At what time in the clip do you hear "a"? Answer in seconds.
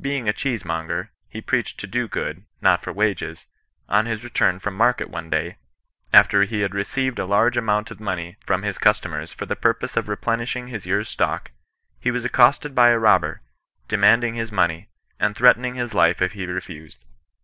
0.28-0.32, 7.18-7.24, 12.90-12.98